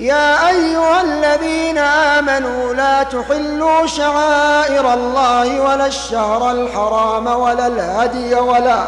يا 0.00 0.48
أيها 0.48 1.02
الذين 1.02 1.78
آمنوا 1.78 2.74
لا 2.74 3.02
تحلوا 3.02 3.86
شعائر 3.86 4.94
الله 4.94 5.60
ولا 5.60 5.86
الشهر 5.86 6.50
الحرام 6.50 7.26
ولا 7.26 7.66
الهدي 7.66 8.34
ولا 8.34 8.84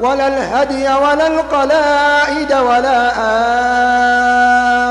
ولا 0.00 0.26
الهدي 0.26 0.88
ولا 0.88 1.26
القلائد 1.26 2.52
ولا 2.52 3.12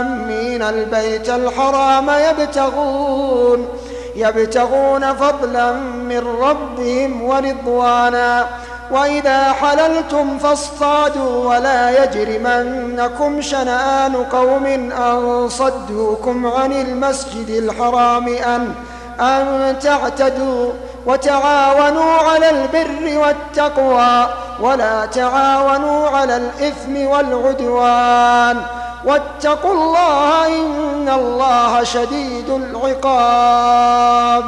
آمين. 0.02 0.26
البيت 0.62 1.30
الحرام 1.30 2.10
يبتغون 2.10 3.68
يبتغون 4.16 5.14
فضلا 5.14 5.72
من 5.72 6.38
ربهم 6.42 7.22
ورضوانا 7.22 8.48
وإذا 8.92 9.52
حللتم 9.52 10.38
فاصطادوا 10.38 11.50
ولا 11.50 12.04
يجرمنكم 12.04 13.42
شنآن 13.42 14.16
قوم 14.16 14.66
أن 14.92 15.50
صدوكم 15.50 16.48
عن 16.48 16.72
المسجد 16.72 17.50
الحرام 17.50 18.28
أن 18.28 18.74
أن 19.20 19.76
تعتدوا 19.80 20.72
وتعاونوا 21.06 22.14
على 22.14 22.50
البر 22.50 23.18
والتقوى 23.18 24.28
ولا 24.60 25.06
تعاونوا 25.06 26.10
على 26.10 26.38
الإثم 26.38 27.08
والعدوان. 27.08 28.62
واتقوا 29.06 29.74
الله 29.74 30.48
إن 30.48 31.10
الله 31.10 31.84
شديد 31.84 32.50
العقاب. 32.50 34.48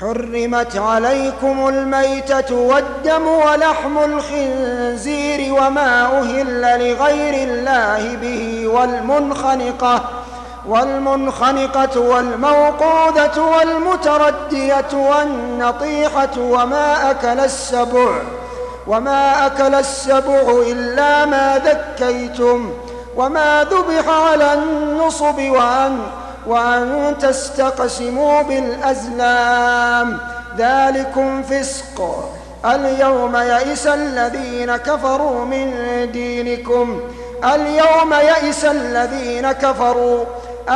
حرمت 0.00 0.76
عليكم 0.76 1.68
الميتة 1.68 2.54
والدم 2.54 3.28
ولحم 3.28 3.98
الخنزير 3.98 5.52
وما 5.54 6.18
أهل 6.20 6.60
لغير 6.60 7.48
الله 7.48 8.16
به 8.16 8.66
والمنخنقة 8.68 10.04
والمنخنقة 10.66 12.00
والموقوذة 12.00 13.40
والمتردية 13.40 14.92
والنطيحة 14.94 16.38
وما 16.38 17.10
أكل 17.10 17.40
السبع 17.40 18.22
وما 18.86 19.46
أكل 19.46 19.74
السبع 19.74 20.62
إلا 20.66 21.24
ما 21.24 21.60
ذكيتم 21.64 22.70
وما 23.16 23.64
ذبح 23.70 24.08
على 24.08 24.54
النصب 24.54 25.38
وأن 25.38 25.98
وأن 26.46 27.14
تستقسموا 27.20 28.42
بالأزلام. 28.42 30.18
ذلكم 30.58 31.42
فسق. 31.42 32.28
اليوم 32.64 33.36
يئس 33.36 33.86
الذين 33.86 34.76
كفروا 34.76 35.44
من 35.44 35.72
دينكم. 36.12 37.00
اليوم 37.44 38.14
يئس 38.14 38.64
الذين 38.64 39.52
كفروا. 39.52 40.24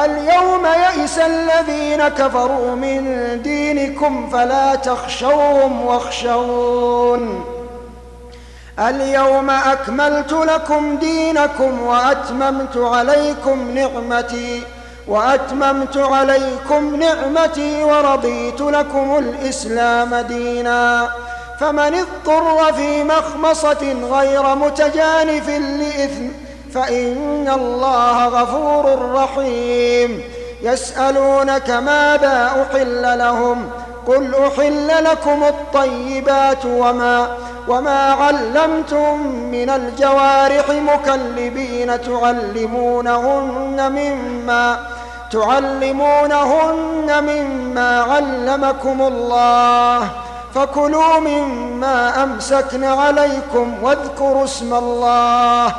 اليوم 0.04 0.66
يئس 0.66 1.18
الذين 1.18 2.08
كفروا 2.08 2.74
من 2.74 3.02
دينكم 3.42 4.30
فلا 4.32 4.74
تخشوهم 4.74 5.86
واخشون. 5.86 7.44
اليوم 8.78 9.50
أكملت 9.50 10.32
لكم 10.32 10.96
دينكم 10.96 11.82
وأتممت 11.82 12.77
عليكم 12.77 13.70
نعمتي. 13.74 14.62
وأتممت 15.10 15.96
عليكم 15.96 16.96
نعمتي 16.96 17.84
ورضيت 17.84 18.60
لكم 18.60 19.18
الإسلام 19.18 20.14
دينا. 20.14 21.08
فمن 21.60 21.94
اضطر 21.94 22.72
في 22.72 23.04
مخمصة 23.04 23.96
غير 24.12 24.54
متجانف 24.54 25.48
لإثم 25.48 26.28
فإن 26.74 27.48
الله 27.54 28.26
غفور 28.26 29.12
رحيم. 29.12 30.22
يسألونك 30.62 31.70
ماذا 31.70 32.66
أحل 32.70 33.18
لهم؟ 33.18 33.70
قل 34.06 34.34
أحل 34.34 35.04
لكم 35.04 35.44
الطيبات 35.44 36.64
وما 36.64 37.36
وما 37.68 38.12
علمتم 38.12 39.27
من 39.27 39.70
الجوارح 39.70 40.70
مكلبين 40.70 42.00
تعلمونهن 42.02 43.78
مما 43.92 44.78
تعلمونهن 45.33 47.24
مما 47.24 48.02
علمكم 48.02 49.02
الله 49.02 50.08
فكلوا 50.55 51.18
مما 51.18 52.23
أمسكن 52.23 52.85
عليكم 52.85 53.74
واذكروا 53.83 54.45
اسم 54.45 54.74
الله 54.74 55.74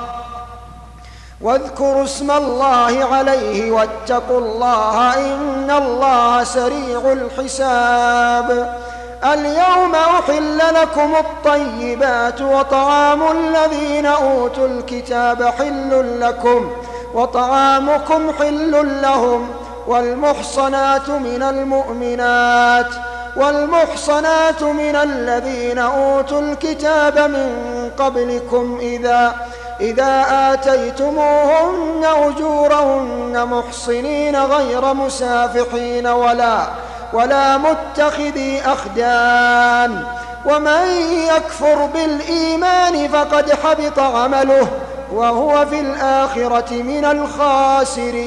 واذكروا 1.42 2.04
اسم 2.04 2.32
الله 2.32 3.06
عليه 3.16 3.72
واتقوا 3.72 4.40
الله 4.40 5.14
إن 5.14 5.72
الله 5.72 6.44
سريع 6.44 7.12
الحساب. 7.12 8.78
اليوم 9.24 9.96
أحل 9.96 10.58
لكم 10.58 11.16
الطيبات 11.16 12.42
وطعام 12.42 13.24
الذين 13.32 14.06
أوتوا 14.06 14.68
الكتاب 14.68 15.44
حل 15.44 16.20
لكم 16.22 16.72
وطعامكم 17.14 18.34
حل 18.40 19.02
لهم 19.02 19.48
والمحصنات 19.88 21.10
من 21.10 21.44
المؤمنات 21.44 22.88
والمحصنات 23.36 24.64
من 24.64 24.96
الذين 24.96 25.80
أوتوا 25.80 26.42
الكتاب 26.42 27.20
من 27.20 27.90
قبلكم 27.98 28.78
إذا 28.82 29.36
إذا 29.82 30.26
آتيتموهن 30.54 32.06
أجورهن 32.06 33.48
محصنين 33.48 34.36
غير 34.44 34.94
مسافحين 34.94 36.08
ولا 36.08 36.68
ولا 37.14 37.58
متخذي 37.58 38.62
أخدان 38.66 40.04
ومن 40.46 40.88
يكفر 41.36 41.86
بالإيمان 41.86 43.08
فقد 43.08 43.52
حبط 43.52 44.00
عمله 44.00 44.68
وهو 45.14 45.66
في 45.66 45.80
الآخرة 45.80 46.74
من 46.74 47.06
الخاسرين. 47.06 48.22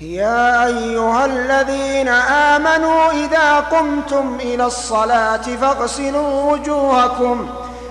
يا 0.00 0.66
أيها 0.66 1.24
الذين 1.24 2.08
آمنوا 2.08 3.10
إذا 3.10 3.60
قمتم 3.60 4.38
إلى 4.40 4.66
الصلاة 4.66 5.36
فاغسلوا 5.36 6.52
وجوهكم. 6.52 7.46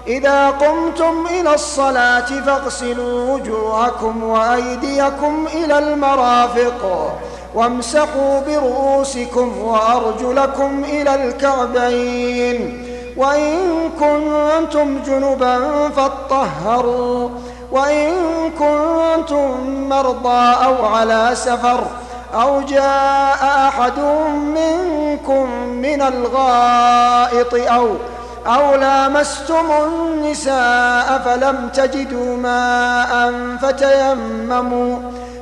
إذا 0.07 0.49
قمتم 0.49 1.25
إلى 1.39 1.53
الصلاة 1.53 2.41
فاغسلوا 2.45 3.33
وجوهكم 3.33 4.23
وأيديكم 4.23 5.47
إلى 5.53 5.79
المرافق 5.79 7.13
وامسحوا 7.55 8.39
برؤوسكم 8.39 9.57
وأرجلكم 9.57 10.83
إلى 10.83 11.15
الكعبين. 11.15 12.82
وإن 13.17 13.89
كنتم 13.99 14.99
جنبا 15.05 15.89
فاطهروا 15.89 17.29
وإن 17.71 18.11
كنتم 18.59 19.49
مرضى 19.89 20.53
أو 20.65 20.85
على 20.85 21.29
سفر 21.33 21.83
أو 22.33 22.61
جاء 22.61 23.67
أحد 23.67 23.99
منكم 24.33 25.49
من 25.69 26.01
الغائط 26.01 27.53
أو 27.53 27.89
أو 28.47 28.75
لامستم 28.75 29.71
النساء 29.71 31.21
فلم 31.25 31.69
تجدوا 31.73 32.37
ماء 32.37 33.31
فتيمموا 33.61 34.97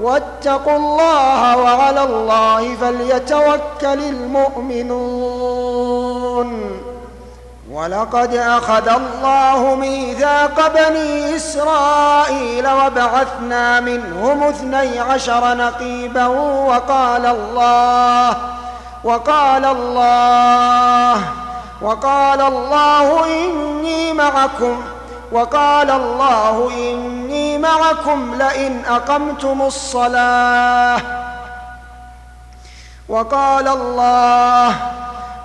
واتقوا 0.00 0.76
الله 0.76 1.56
وعلى 1.56 2.02
الله 2.02 2.76
فليتوكل 2.76 4.00
المؤمنون. 5.42 6.24
ولقد 7.74 8.34
أخذ 8.34 8.88
الله 8.88 9.74
ميثاق 9.74 10.68
بني 10.74 11.36
إسرائيل 11.36 12.68
وبعثنا 12.68 13.80
منهم 13.80 14.42
اثني 14.42 15.00
عشر 15.00 15.54
نقيبا 15.54 16.26
وقال 16.26 17.26
الله 17.26 18.36
وقال 19.04 19.64
الله 19.64 21.20
وقال 21.82 22.40
الله 22.40 23.24
إني 23.26 24.12
معكم 24.12 24.82
وقال 25.34 25.90
الله 25.90 26.70
إني 26.70 27.58
معكم 27.58 28.34
لئن 28.34 28.84
أقمتم 28.84 29.62
الصلاة. 29.62 31.00
وقال 33.08 33.68
الله 33.68 34.76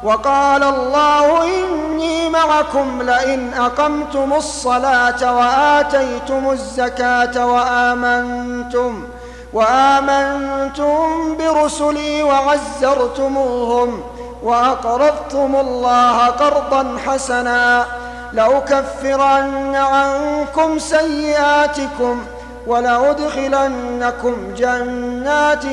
وقال 0.04 0.64
الله 0.64 1.44
إني 1.44 2.30
معكم 2.30 3.02
لئن 3.02 3.54
أقمتم 3.54 4.34
الصلاة 4.34 5.38
وآتيتم 5.38 6.50
الزكاة 6.50 7.46
وآمنتم 7.46 9.08
وآمنتم 9.54 11.38
برسلي 11.38 12.24
وعزرتموهم 12.24 14.04
وأقرضتم 14.44 15.56
الله 15.56 16.26
قرضا 16.26 16.98
حسنا. 17.06 17.86
لأكفرن 18.34 19.76
عنكم 19.76 20.80
سيئاتكم 20.80 22.24
ولأدخلنكم 22.68 24.54
جنات 24.58 25.64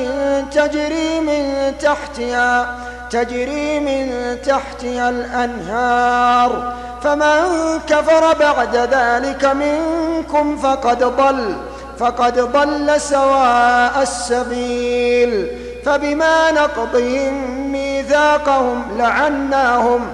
تجري 0.51 1.19
من 1.19 1.73
تحتها 1.81 2.75
تجري 3.09 3.79
من 3.79 4.37
تحتها 4.41 5.09
الأنهار. 5.09 6.73
فمن 7.03 7.39
كفر 7.87 8.33
بعد 8.39 8.75
ذلك 8.75 9.45
منكم 9.45 10.57
فقد 10.57 11.03
ضل 11.03 11.55
فقد 11.99 12.39
ضل 12.39 13.01
سواء 13.01 14.01
السبيل. 14.01 15.47
فبما 15.85 16.51
نقضهم 16.51 17.33
ميثاقهم 17.71 18.83
لعناهم 18.97 20.07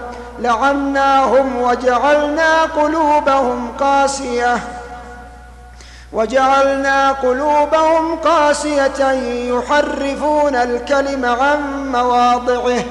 لعناهم 0.44 1.62
وجعلنا 1.62 2.64
قلوبهم 2.64 3.72
قاسية. 3.80 4.58
وجعلنا 6.14 7.12
قلوبهم 7.12 8.16
قاسية 8.16 9.12
يحرفون 9.52 10.56
الكلم 10.56 11.26
عن 11.26 11.92
مواضعه 11.92 12.84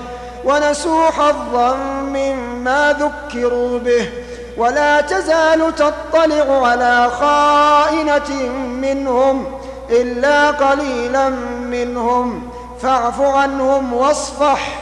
ونسوا 0.45 1.11
حظا 1.11 1.75
مما 2.03 2.97
ذكروا 3.01 3.79
به. 3.79 4.11
ولا 4.57 5.01
تزال 5.01 5.75
تطلع 5.75 6.69
على 6.69 7.11
خائنة 7.21 8.51
منهم 8.83 9.61
إلا 9.91 10.51
قليلا 10.51 11.29
منهم. 11.61 12.51
فاعف 12.83 13.21
عنهم 13.21 13.93
واصفح. 13.93 14.82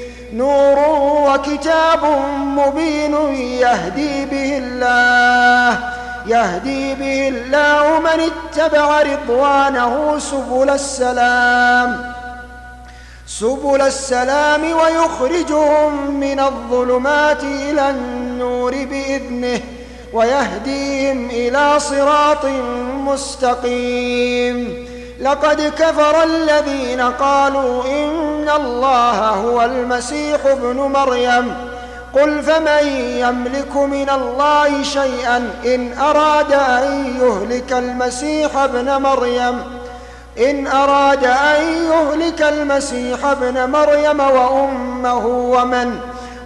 نور 0.33 0.79
وكتاب 1.29 2.05
مبين 2.57 3.13
يهدي 3.35 4.25
به 4.25 4.57
الله 4.57 5.79
يهدي 6.27 6.95
به 6.95 7.27
الله 7.27 7.99
من 7.99 8.29
اتبع 8.31 9.01
رضوانه 9.01 10.19
سبل 10.19 10.69
السلام 10.69 12.13
سبل 13.27 13.81
السلام 13.81 14.61
ويخرجهم 14.63 16.11
من 16.19 16.39
الظلمات 16.39 17.43
إلى 17.43 17.89
النور 17.89 18.71
بإذنه 18.71 19.61
ويهديهم 20.13 21.29
إلى 21.29 21.79
صراط 21.79 22.45
مستقيم. 23.05 24.90
لقد 25.21 25.61
كفر 25.61 26.23
الذين 26.23 27.01
قالوا 27.01 27.83
إن 27.85 28.49
الله 28.55 29.29
هو 29.29 29.61
المسيح 29.61 30.45
ابن 30.45 30.77
مريم. 30.77 31.55
قل 32.13 32.43
فمن 32.43 32.87
يملك 32.97 33.75
من 33.75 34.09
الله 34.09 34.83
شيئا 34.83 35.49
إن 35.65 35.97
أراد 35.97 36.53
أن 36.53 37.15
يهلك 37.21 37.73
المسيح 37.73 38.57
ابن 38.57 39.01
مريم. 39.01 39.63
إن 40.37 40.67
أراد 40.67 41.23
أن 41.25 41.61
يهلك 41.63 42.41
المسيح 42.41 43.25
ابن 43.25 43.69
مريم 43.69 44.19
وأمه 44.19 45.25
ومن 45.27 45.99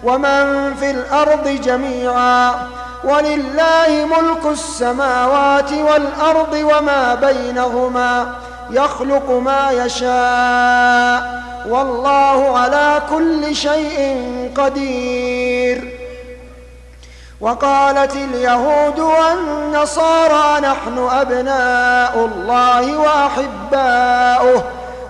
ومن 0.04 0.74
في 0.74 0.90
الأرض 0.90 1.48
جميعا. 1.48 2.54
ولله 3.04 4.08
ملك 4.16 4.46
السماوات 4.46 5.72
والأرض 5.72 6.52
وما 6.52 7.14
بينهما. 7.14 8.26
يخلق 8.70 9.30
ما 9.30 9.70
يشاء. 9.70 11.46
والله 11.68 12.58
على 12.58 13.02
كل 13.10 13.56
شيء 13.56 14.16
قدير. 14.56 15.98
وقالت 17.40 18.16
اليهود 18.16 18.98
والنصارى 18.98 20.60
نحن 20.60 21.08
أبناء 21.10 22.30
الله 22.34 22.98
وأحباؤه. 22.98 24.64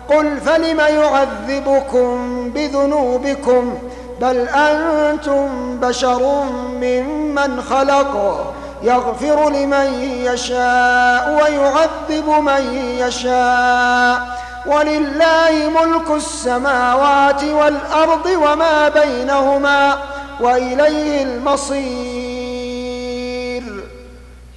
قل 0.08 0.40
فلم 0.40 0.80
يعذبكم 0.80 2.50
بذنوبكم؟ 2.50 3.78
بل 4.20 4.48
أنتم 4.48 5.76
بشر 5.80 6.44
ممن 6.82 7.62
خلق. 7.62 8.44
يغفر 8.82 9.50
لمن 9.50 9.94
يشاء 10.24 11.30
ويعذب 11.30 12.28
من 12.28 12.74
يشاء. 12.98 14.46
ولله 14.66 15.70
ملك 15.82 16.10
السماوات 16.10 17.44
والأرض 17.44 18.26
وما 18.26 18.88
بينهما 18.88 19.98
وإليه 20.40 21.22
المصير. 21.22 22.56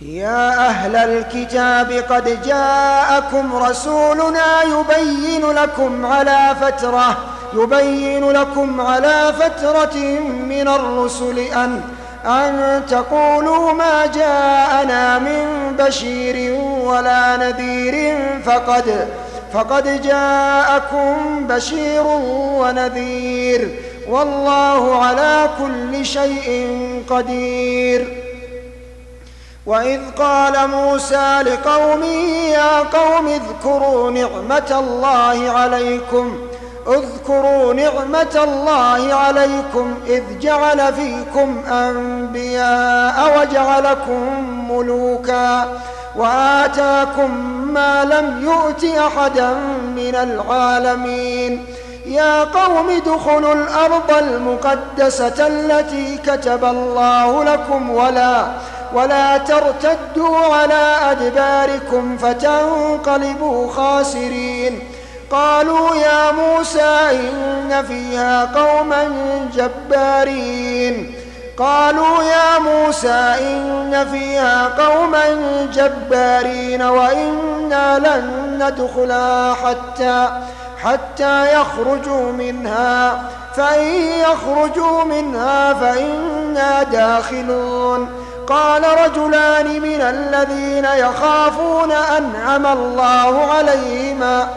يا 0.02 0.68
أهل 0.68 0.96
الكتاب 0.96 1.92
قد 1.92 2.44
جاءكم 2.46 3.56
رسولنا 3.56 4.64
يبين 4.64 5.46
لكم 5.46 6.06
على 6.06 6.56
فترة 6.62 7.18
يبين 7.54 8.32
لكم 8.32 8.82
على 8.82 9.34
فترة 9.40 9.98
من 10.30 10.68
الرسل 10.68 11.40
أن 11.40 11.82
أن 12.26 12.82
تقولوا 12.90 13.74
ما 13.74 14.06
جاءنا 14.06 15.20
من 15.20 15.76
بشير 15.80 16.54
ولا 16.62 17.38
نذير 17.38 18.18
فقد 18.46 19.08
فقد 19.54 20.02
جاءكم 20.02 21.48
بشير 21.48 22.04
ونذير. 22.62 23.80
والله 24.10 25.06
على 25.06 25.50
كل 25.60 26.06
شيء 26.06 26.78
قدير. 27.10 28.30
وإذ 29.66 30.00
قال 30.18 30.68
موسى 30.68 31.42
لقومه 31.42 32.48
يا 32.52 32.80
قوم 32.80 33.28
اذكروا 33.28 34.12
نعمة 34.12 34.80
الله 34.80 35.50
عليكم 35.50 36.49
اذكروا 36.90 37.74
نعمة 37.74 38.44
الله 38.44 39.14
عليكم 39.14 39.94
إذ 40.08 40.24
جعل 40.40 40.94
فيكم 40.94 41.64
أنبياء 41.72 43.40
وجعلكم 43.40 44.22
ملوكا 44.72 45.68
وآتاكم 46.16 47.32
ما 47.74 48.06
لم 48.06 48.44
يؤت 48.44 48.84
أحدا 48.84 49.54
من 49.96 50.16
العالمين. 50.16 51.66
يا 52.06 52.44
قوم 52.44 52.90
ادخلوا 52.90 53.54
الأرض 53.54 54.12
المقدسة 54.12 55.48
التي 55.48 56.18
كتب 56.18 56.66
الله 56.66 57.44
لكم 57.44 57.90
ولا 57.90 58.46
ولا 58.94 59.38
ترتدوا 59.38 60.38
على 60.38 60.96
أدباركم 61.12 62.18
فتنقلبوا 62.18 63.72
خاسرين. 63.72 64.80
قالوا 65.32 65.96
يا 65.96 66.32
موسى 66.32 67.10
إن 67.12 67.86
فيها 67.88 68.46
قوما 68.46 69.10
جبارين. 69.54 71.16
قالوا 71.58 72.24
يا 72.24 72.60
موسى 72.60 73.36
إن 73.40 74.08
فيها 74.12 74.68
قوما 74.68 75.24
جبارين 75.74 76.82
وإنا 76.82 78.00
لن 78.00 78.58
ندخلها 78.64 79.54
حتى 79.54 80.30
حتى 80.84 81.54
يخرجوا 81.54 82.32
منها. 82.32 83.22
فإن 83.56 83.94
يخرجوا 84.02 85.04
منها 85.04 85.74
فإنا 85.74 86.84
داخلون. 86.84 88.10
قال 88.48 88.84
رجلان 89.06 89.82
من 89.82 90.02
الذين 90.02 90.86
يخافون 90.86 91.92
أنعم 91.92 92.66
الله 92.66 93.52
عليهما. 93.52 94.48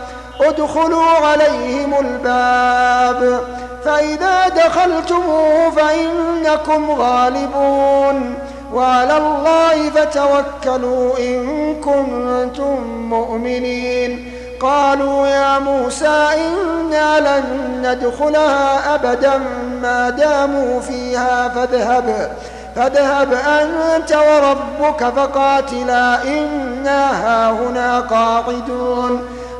ادخلوا 0.49 1.11
عليهم 1.11 1.94
الباب. 2.00 3.40
فإذا 3.84 4.49
دخلتموه 4.49 5.70
فإنكم 5.70 6.90
غالبون. 6.90 8.34
وعلى 8.75 9.16
الله 9.16 9.90
فتوكلوا 9.90 11.18
إن 11.18 11.75
كنتم 11.75 12.84
مؤمنين. 13.11 14.32
قالوا 14.61 15.26
يا 15.26 15.58
موسى 15.58 16.28
إنا 16.34 17.20
لن 17.20 17.44
ندخلها 17.82 18.94
أبدا. 18.94 19.38
ما 19.82 20.11
داموا 20.11 20.80
فيها 20.80 21.49
فاذهب. 21.49 22.30
فاذهب 22.76 23.32
أنت 23.32 24.12
وربك 24.12 25.04
فقاتلا. 25.16 26.25
إنا 26.25 27.11
هاهنا 27.26 28.00
قاعدون. 28.00 29.41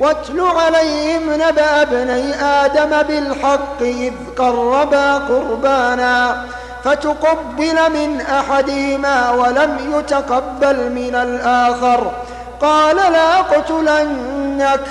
واتل 0.00 0.40
عليهم 0.40 1.32
نبأ 1.32 1.82
ابني 1.82 2.34
آدم 2.34 3.02
بالحق 3.02 3.80
إذ 3.80 4.12
قربا 4.38 5.14
قربانا 5.14 6.44
فتقبل 6.84 7.92
من 7.92 8.20
أحدهما 8.20 9.30
ولم 9.30 9.78
يتقبل 9.98 10.92
من 10.92 11.14
الآخر. 11.14 12.12
قال 12.60 12.96
لا 12.96 13.40
أقتلنك. 13.40 14.86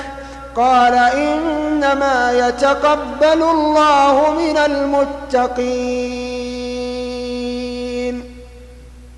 قال 0.56 0.94
إنما 0.94 2.48
يتقبل 2.48 3.42
الله 3.44 4.32
من 4.38 4.58
المتقين. 4.58 6.47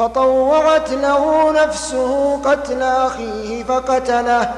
فطوعت 0.00 0.90
له 0.90 1.52
نفسه 1.52 2.40
قتل 2.44 2.82
أخيه 2.82 3.64
فقتله 3.64 4.50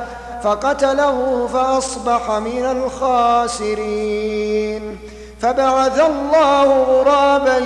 فقتله 0.42 1.48
فأصبح 1.52 2.30
من 2.30 2.64
الخاسرين. 3.64 4.98
فبعث 5.40 6.00
الله 6.00 6.82
غرابا 6.82 7.58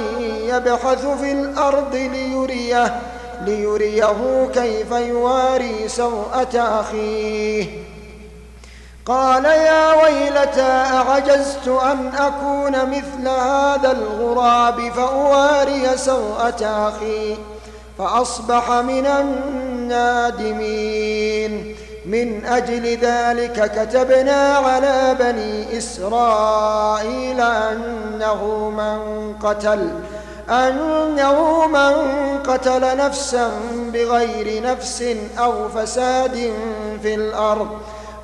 يبحث 0.43 1.07
في 1.07 1.33
الأرض 1.33 1.95
ليريه 1.95 3.01
ليريه 3.45 4.49
كيف 4.55 4.91
يواري 4.91 5.89
سوءة 5.89 6.81
أخيه. 6.81 7.67
قال 9.07 9.45
يا 9.45 9.95
ويلتى 10.03 10.63
أعجزت 10.63 11.69
أن 11.69 12.13
أكون 12.19 12.91
مثل 12.91 13.29
هذا 13.29 13.93
الغراب 13.93 14.93
فأواري 14.97 15.97
سوءة 15.97 16.89
أخي؟ 16.89 17.37
فأصبح 17.99 18.71
من 18.71 19.07
النادمين. 19.87 20.67
من 22.07 22.45
أجل 22.45 22.97
ذلك 22.97 23.73
كتبنا 23.75 24.57
على 24.57 25.17
بني 25.21 25.79
إسرائيل 25.79 27.41
أنه 27.41 28.71
من 28.71 29.33
قتل 29.43 29.89
أنه 30.51 31.67
من 31.67 31.93
قتل 32.47 32.97
نفسا 32.97 33.51
بغير 33.93 34.63
نفس 34.63 35.05
أو 35.39 35.69
فساد 35.69 36.53
في 37.03 37.15
الأرض 37.15 37.69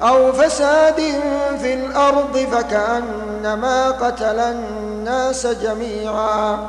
أو 0.02 0.32
فساد 0.32 1.00
في 1.60 1.74
الأرض 1.74 2.46
فكأنما 2.52 3.90
قتل 3.90 4.38
الناس 4.38 5.46
جميعا. 5.46 6.68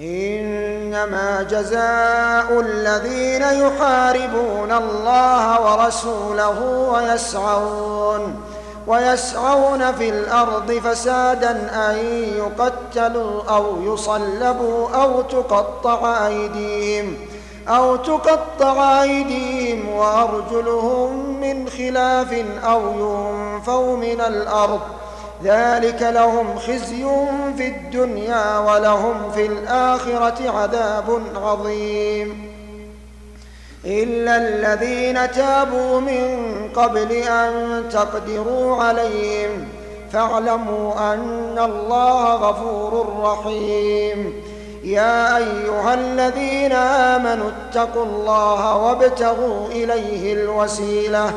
إنما 0.00 1.42
جزاء 1.50 2.60
الذين 2.60 3.42
يحاربون 3.42 4.72
الله 4.72 5.60
ورسوله 5.60 6.60
ويسعون 6.94 8.40
ويسعون 8.86 9.92
في 9.92 10.08
الأرض 10.08 10.72
فسادا 10.72 11.50
أن 11.90 11.96
يقتلوا 12.36 13.42
أو 13.50 13.82
يصلبوا 13.82 14.88
أو 15.02 15.22
تقطع 15.22 16.26
أيديهم 16.26 17.16
أو 17.68 17.96
تقطع 17.96 19.02
أيديهم 19.02 19.88
وأرجلهم 19.88 21.40
من 21.40 21.68
خلاف 21.68 22.44
أو 22.64 22.80
ينفوا 22.90 23.96
من 23.96 24.20
الأرض 24.20 24.80
ذلك 25.44 26.02
لهم 26.02 26.58
خزي 26.58 27.06
في 27.56 27.66
الدنيا 27.66 28.58
ولهم 28.58 29.30
في 29.34 29.46
الآخرة 29.46 30.50
عذاب 30.50 31.22
عظيم. 31.36 32.50
إلا 33.84 34.36
الذين 34.36 35.30
تابوا 35.30 36.00
من 36.00 36.48
قبل 36.76 37.12
أن 37.12 37.84
تقدروا 37.92 38.82
عليهم 38.82 39.68
فاعلموا 40.12 41.14
أن 41.14 41.58
الله 41.58 42.34
غفور 42.34 43.06
رحيم. 43.22 44.42
يا 44.84 45.36
أيها 45.36 45.94
الذين 45.94 46.72
آمنوا 46.72 47.50
اتقوا 47.50 48.04
الله 48.04 48.76
وابتغوا 48.76 49.66
إليه 49.66 50.32
الوسيلة 50.32 51.32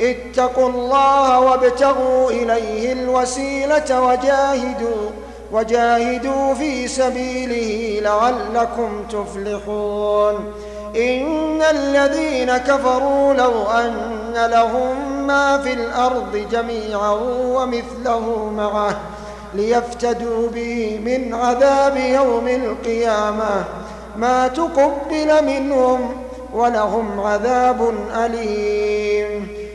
اتقوا 0.00 0.68
الله 0.68 1.40
وابتغوا 1.40 2.30
إليه 2.30 2.92
الوسيلة 2.92 4.02
وجاهدوا 4.02 5.10
وجاهدوا 5.52 6.54
في 6.54 6.88
سبيله 6.88 8.00
لعلكم 8.00 9.04
تفلحون. 9.10 10.52
إن 10.96 11.62
الذين 11.62 12.56
كفروا 12.56 13.34
لو 13.34 13.64
أن 13.66 14.34
لهم 14.50 15.26
ما 15.26 15.58
في 15.58 15.72
الأرض 15.72 16.46
جميعا 16.52 17.12
ومثله 17.44 18.50
معه 18.56 19.00
ليفتدوا 19.54 20.48
به 20.48 21.00
من 21.04 21.34
عذاب 21.34 21.96
يوم 21.96 22.48
القيامة. 22.48 23.64
ما 24.16 24.48
تقبل 24.48 25.44
منهم 25.44 26.16
ولهم 26.54 27.20
عذاب 27.20 27.94
أليم. 28.16 29.59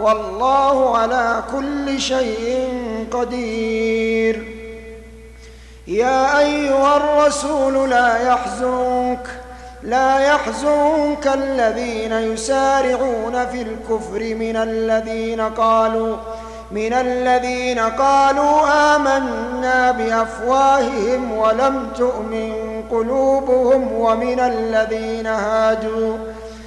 والله 0.00 0.98
على 0.98 1.42
كل 1.52 2.00
شيء 2.00 2.68
قدير. 3.12 4.56
يا 5.86 6.38
أيها 6.38 6.96
الرسول 6.96 7.90
لا 7.90 8.28
يحزنك 8.28 9.26
لا 9.82 10.18
يحزنك 10.18 11.26
الذين 11.26 12.12
يسارعون 12.12 13.46
في 13.46 13.62
الكفر 13.62 14.34
من 14.34 14.56
الذين 14.56 15.40
قالوا 15.40 16.16
من 16.70 16.92
الذين 16.92 17.78
قالوا 17.78 18.60
آمنا 18.96 19.90
بأفواههم 19.90 21.38
ولم 21.38 21.88
تؤمن 21.96 22.82
قلوبهم 22.90 23.92
ومن 23.92 24.40
الذين 24.40 25.26
هادوا. 25.26 26.16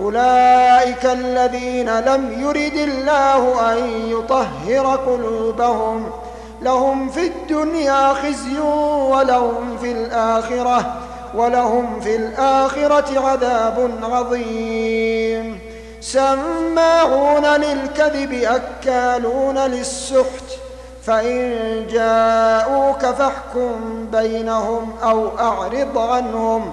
أولئك 0.00 1.04
الذين 1.04 2.00
لم 2.00 2.42
يرد 2.42 2.76
الله 2.76 3.72
أن 3.72 3.78
يطهر 4.08 4.96
قلوبهم. 4.96 6.10
لهم 6.62 7.08
في 7.08 7.26
الدنيا 7.26 8.12
خزي 8.12 8.58
ولهم 9.10 9.78
في 9.80 9.92
الآخرة 9.92 10.94
ولهم 11.34 12.00
في 12.00 12.16
الآخرة 12.16 13.28
عذاب 13.28 13.90
عظيم. 14.02 15.58
سماعون 16.00 17.46
للكذب 17.46 18.32
أكالون 18.32 19.58
للسحت. 19.58 20.44
فإن 21.06 21.56
جاءوك 21.90 23.06
فاحكم 23.06 24.06
بينهم 24.12 24.92
أو 25.02 25.28
أعرض 25.38 25.98
عنهم. 25.98 26.72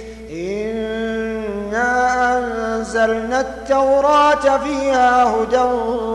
إنا 1.71 2.37
أنزلنا 2.37 3.41
التوراة 3.41 4.57
فيها 4.57 5.23
هدى 5.23 5.61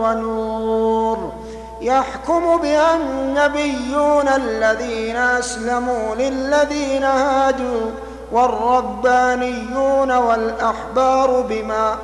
ونور 0.03 1.33
يحكم 1.81 2.57
بها 2.57 2.95
النبيون 2.95 4.27
الذين 4.27 5.15
أسلموا 5.15 6.15
للذين 6.15 7.03
هادوا 7.03 7.91
والربانيون 8.31 10.11
والأحبار 10.11 11.41
بما 11.49 11.95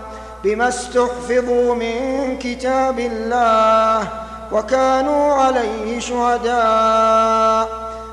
بما 0.43 0.67
استحفظوا 0.67 1.75
من 1.75 2.37
كتاب 2.37 2.99
الله 2.99 4.07
وكانوا 4.51 5.33
عليه 5.33 5.99
شهداء 5.99 7.67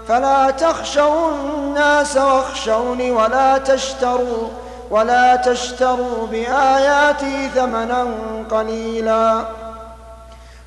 فلا 0.08 0.50
تخشوا 0.50 1.30
الناس 1.30 2.16
واخشوني 2.16 3.10
ولا 3.10 3.58
تشتروا 3.58 4.48
ولا 4.90 5.36
تشتروا 5.36 6.26
بآياتي 6.30 7.48
ثمنا 7.54 8.06
قليلا. 8.50 9.44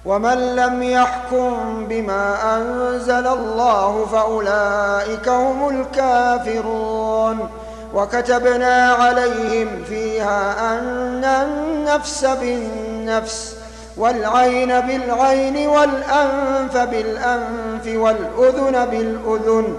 ومن 0.05 0.55
لم 0.55 0.83
يحكم 0.83 1.85
بما 1.89 2.57
أنزل 2.57 3.27
الله 3.27 4.05
فأولئك 4.11 5.29
هم 5.29 5.69
الكافرون. 5.69 7.49
وكتبنا 7.93 8.91
عليهم 8.91 9.83
فيها 9.89 10.73
أن 10.73 11.23
النفس 11.23 12.25
بالنفس 12.25 13.55
والعين 13.97 14.79
بالعين 14.79 15.67
والأنف 15.67 16.77
بالأنف 16.77 17.85
والأذن 17.85 18.85
بالأذن 18.85 19.77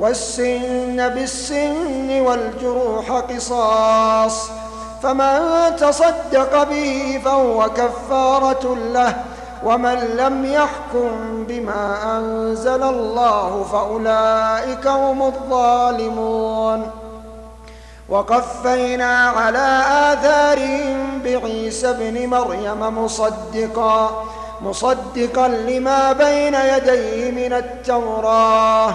والسن 0.00 1.08
بالسن 1.08 2.20
والجروح 2.20 3.10
قصاص. 3.10 4.50
فمن 5.02 5.36
تصدق 5.76 6.62
به 6.62 7.20
فهو 7.24 7.70
كفارة 7.70 8.74
له 8.74 9.16
ومن 9.64 9.94
لم 9.94 10.44
يحكم 10.44 11.44
بما 11.48 12.16
أنزل 12.18 12.82
الله 12.82 13.64
فأولئك 13.72 14.86
هم 14.86 15.22
الظالمون. 15.22 16.90
وقفينا 18.08 19.28
على 19.28 19.82
آثارهم 20.12 21.22
بعيسى 21.24 21.90
ابن 21.90 22.26
مريم 22.26 23.04
مصدقا 23.04 24.24
مصدقا 24.62 25.48
لما 25.48 26.12
بين 26.12 26.54
يديه 26.54 27.30
من 27.30 27.52
التوراة. 27.52 28.94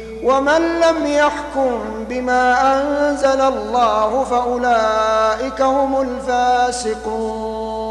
ومن 0.23 0.79
لم 0.79 1.05
يحكم 1.05 1.79
بما 2.09 2.43
أنزل 2.77 3.41
الله 3.41 4.23
فأولئك 4.23 5.61
هم 5.61 6.01
الفاسقون. 6.01 7.81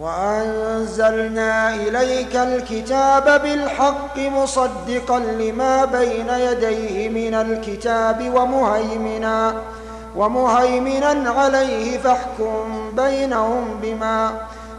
وأنزلنا 0.00 1.74
إليك 1.74 2.36
الكتاب 2.36 3.42
بالحق 3.42 4.18
مصدقا 4.18 5.18
لما 5.18 5.84
بين 5.84 6.28
يديه 6.28 7.08
من 7.08 7.34
الكتاب 7.34 8.34
ومهيمنا 8.34 9.54
ومهيمنا 10.16 11.30
عليه 11.30 11.98
فاحكم 11.98 12.90
بينهم 12.96 13.80
بما 13.82 14.32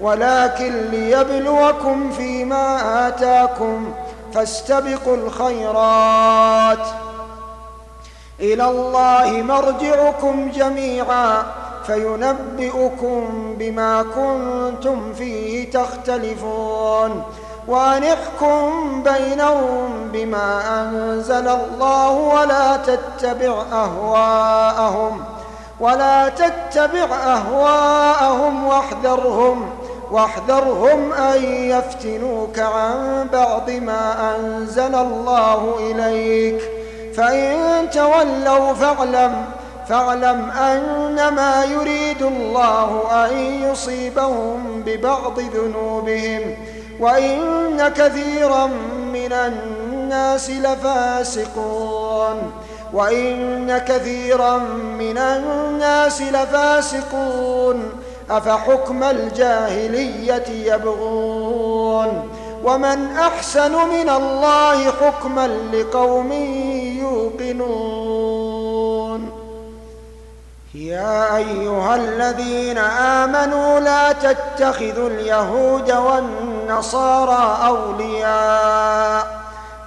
ولكن 0.00 0.72
ليبلوكم 0.90 2.10
فيما 2.10 3.08
آتاكم 3.08 3.92
فاستبقوا 4.34 5.16
الخيرات. 5.16 6.86
إلى 8.40 8.64
الله 8.64 9.42
مرجعكم 9.42 10.50
جميعا 10.50 11.42
فينبئكم 11.86 13.54
بما 13.58 14.02
كنتم 14.02 15.12
فيه 15.14 15.70
تختلفون. 15.70 17.22
وأن 17.68 18.04
احكم 18.04 19.02
بينهم 19.02 20.08
بما 20.12 20.82
أنزل 20.82 21.48
الله 21.48 22.10
ولا 22.10 22.76
تتبع 22.76 23.62
أهواءهم 23.72 25.24
ولا 25.80 26.28
تتبع 26.28 27.14
أهواءهم 27.14 28.66
واحذرهم. 28.66 29.70
واحذرهم 30.10 31.12
أن 31.12 31.44
يفتنوك 31.44 32.58
عن 32.58 33.26
بعض 33.32 33.70
ما 33.70 34.36
أنزل 34.36 34.94
الله 34.94 35.76
إليك. 35.80 36.62
فإن 37.16 37.90
تولوا 37.90 38.72
فاعلم 38.72 39.44
فاعلم 39.88 40.50
أنما 40.50 41.64
يريد 41.64 42.22
الله 42.22 43.04
أن 43.26 43.38
يصيبهم 43.38 44.82
ببعض 44.86 45.40
ذنوبهم. 45.40 46.54
وإن 47.00 47.88
كثيرا 47.88 48.66
من 49.12 49.32
الناس 49.32 50.50
لفاسقون. 50.50 52.52
وإن 52.92 53.78
كثيرا 53.78 54.58
من 54.98 55.18
الناس 55.18 56.22
لفاسقون. 56.22 57.92
أفحكم 58.30 59.02
الجاهلية 59.04 60.74
يبغون 60.74 62.28
ومن 62.64 63.16
أحسن 63.16 63.72
من 63.72 64.08
الله 64.08 64.90
حكما 64.92 65.46
لقوم 65.46 66.32
يوقنون 67.00 68.66
يا 70.74 71.36
أيها 71.36 71.96
الذين 71.96 72.78
آمنوا 72.78 73.80
لا 73.80 74.12
تتخذوا 74.12 75.08
اليهود 75.08 75.92
والنصارى 75.92 77.58
أولياء 77.66 79.40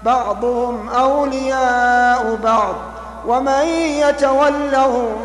بعضهم 0.04 0.90
أولياء 0.90 2.36
بعض 2.44 2.76
ومن 3.28 3.66
يتولهم 3.78 5.16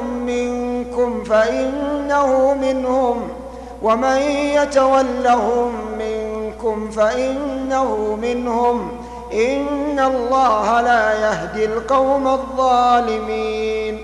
منكم 0.94 1.24
فإنه 1.24 2.54
منهم 2.54 3.28
ومن 3.82 4.18
يتولهم 4.30 5.72
منكم 5.98 6.90
فإنه 6.90 8.18
منهم 8.22 8.90
إن 9.32 9.98
الله 9.98 10.80
لا 10.80 11.12
يهدي 11.12 11.64
القوم 11.64 12.28
الظالمين 12.28 14.02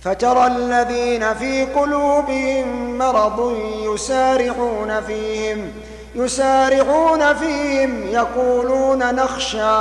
فترى 0.00 0.46
الذين 0.46 1.34
في 1.34 1.64
قلوبهم 1.64 2.98
مرض 2.98 3.56
يسارعون 3.82 5.00
فيهم 5.00 5.72
يسارعون 6.14 7.34
فيهم 7.34 8.06
يقولون 8.06 9.14
نخشى 9.14 9.78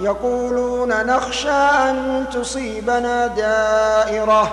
يقولون 0.00 1.06
نخشى 1.06 1.50
أن 1.50 2.24
تصيبنا 2.32 3.26
دائرة 3.26 4.52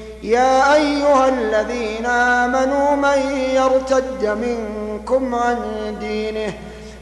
يا 0.23 0.73
أيها 0.73 1.29
الذين 1.29 2.05
آمنوا 2.05 2.95
من 2.95 3.31
يرتد 3.55 4.25
منكم 4.25 5.35
عن 5.35 5.57
دينه 5.99 6.53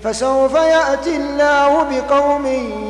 فسوف 0.04 0.54
يأتي 0.54 1.16
الله 1.16 1.84
بقوم 1.84 2.46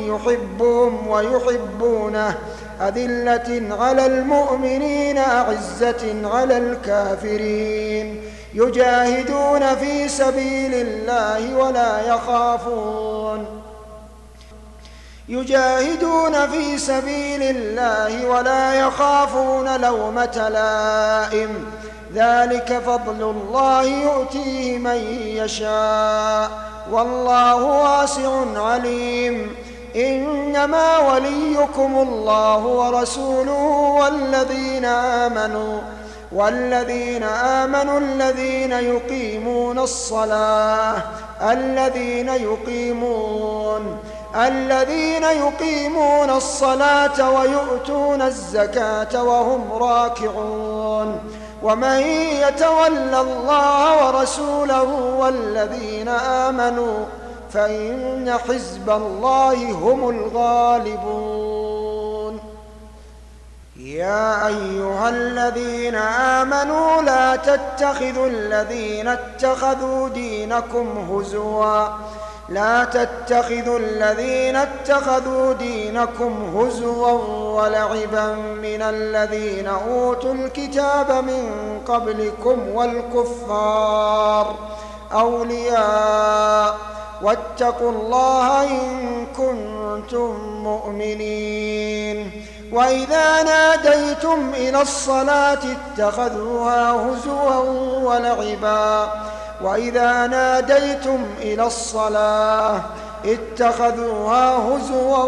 يحبهم 0.06 1.08
ويحبونه. 1.08 2.34
أذلة 2.80 3.76
على 3.80 4.06
المؤمنين 4.06 5.18
أعزة 5.18 6.28
على 6.28 6.58
الكافرين. 6.58 8.22
يجاهدون 8.54 9.74
في 9.74 10.08
سبيل 10.08 10.74
الله 10.74 11.56
ولا 11.56 12.14
يخافون. 12.14 13.59
يجاهدون 15.30 16.46
في 16.50 16.78
سبيل 16.78 17.42
الله 17.42 18.26
ولا 18.26 18.74
يخافون 18.74 19.80
لومة 19.80 20.48
لائم. 20.48 21.66
ذلك 22.14 22.82
فضل 22.86 23.22
الله 23.30 23.82
يؤتيه 23.82 24.78
من 24.78 25.22
يشاء. 25.36 26.50
والله 26.92 27.64
واسع 27.64 28.30
عليم. 28.56 29.56
إنما 29.96 30.98
وليكم 30.98 31.98
الله 32.08 32.66
ورسوله 32.66 33.62
والذين 34.00 34.84
آمنوا 34.84 35.80
والذين 36.32 37.22
آمنوا 37.22 37.98
الذين 37.98 38.72
يقيمون 38.72 39.78
الصلاة 39.78 40.96
الذين 41.42 42.28
يقيمون 42.28 43.98
الذين 44.36 45.22
يقيمون 45.22 46.30
الصلاة 46.30 47.30
ويؤتون 47.30 48.22
الزكاة 48.22 49.24
وهم 49.24 49.72
راكعون. 49.72 51.20
ومن 51.62 52.00
يتول 52.46 53.14
الله 53.14 54.06
ورسوله 54.06 54.82
والذين 55.18 56.08
آمنوا 56.08 57.04
فإن 57.52 58.38
حزب 58.48 58.90
الله 58.90 59.72
هم 59.72 60.08
الغالبون. 60.10 61.60
يا 63.76 64.46
أيها 64.46 65.08
الذين 65.08 65.94
آمنوا 65.94 67.02
لا 67.02 67.36
تتخذوا 67.36 68.26
الذين 68.26 69.08
اتخذوا 69.08 70.08
دينكم 70.08 70.86
هزوا. 71.10 71.88
لا 72.50 72.84
تتخذوا 72.84 73.78
الذين 73.78 74.56
اتخذوا 74.56 75.52
دينكم 75.52 76.56
هزوا 76.56 77.10
ولعبا 77.62 78.32
من 78.34 78.82
الذين 78.82 79.66
أوتوا 79.66 80.34
الكتاب 80.34 81.24
من 81.24 81.50
قبلكم 81.86 82.68
والكفار 82.74 84.54
أولياء 85.12 86.78
واتقوا 87.22 87.92
الله 87.92 88.62
إن 88.62 89.26
كنتم 89.36 90.34
مؤمنين. 90.62 92.32
وإذا 92.72 93.42
ناديتم 93.42 94.52
إلى 94.54 94.82
الصلاة 94.82 95.58
اتخذوها 95.76 96.92
هزوا 96.92 97.56
ولعبا 98.02 99.10
وإذا 99.62 100.26
ناديتم 100.26 101.24
إلى 101.40 101.66
الصلاة 101.66 102.80
اتخذوها 103.24 104.56
هزوا 104.56 105.24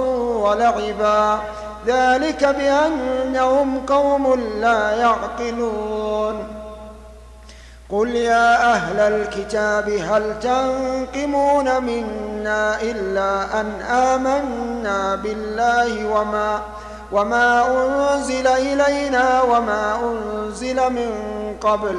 ولعبا 0.48 1.38
ذلك 1.86 2.44
بأنهم 2.44 3.86
قوم 3.86 4.40
لا 4.60 4.90
يعقلون 4.96 6.62
قل 7.90 8.08
يا 8.16 8.72
أهل 8.72 9.00
الكتاب 9.00 9.88
هل 9.88 10.38
تنقمون 10.40 11.82
منا 11.82 12.82
إلا 12.82 13.60
أن 13.60 13.80
آمنا 13.80 15.14
بالله 15.14 16.08
وما 16.08 16.62
وما 17.12 17.66
أنزل 17.66 18.46
إلينا 18.46 19.42
وما 19.42 19.98
أنزل 20.04 20.76
من 20.76 21.10
قبل 21.60 21.98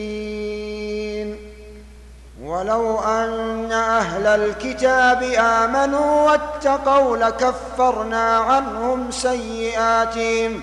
ولو 2.51 2.99
أن 2.99 3.71
أهل 3.71 4.27
الكتاب 4.27 5.23
آمنوا 5.39 6.31
واتقوا 6.31 7.17
لكفرنا 7.17 8.37
عنهم 8.37 9.11
سيئاتهم 9.11 10.61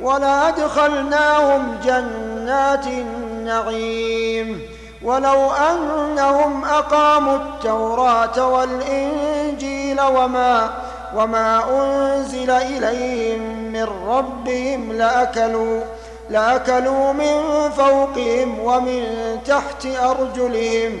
ولأدخلناهم 0.00 1.76
جنات 1.84 2.86
النعيم 2.86 4.62
ولو 5.02 5.50
أنهم 5.52 6.64
أقاموا 6.64 7.36
التوراة 7.36 8.48
والإنجيل 8.48 10.00
وما 10.00 10.70
وما 11.16 11.62
أنزل 11.70 12.50
إليهم 12.50 13.72
من 13.72 13.88
ربهم 14.08 14.92
لأكلوا 14.92 15.80
لأكلوا 16.30 17.12
من 17.12 17.70
فوقهم 17.76 18.58
ومن 18.58 19.04
تحت 19.46 19.86
أرجلهم 19.86 21.00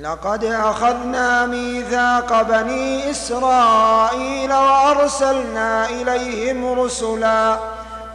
لقد 0.00 0.44
أخذنا 0.44 1.46
ميثاق 1.46 2.42
بني 2.42 3.10
إسرائيل 3.10 4.52
وأرسلنا 4.52 5.88
إليهم 5.88 6.80
رسلا 6.80 7.56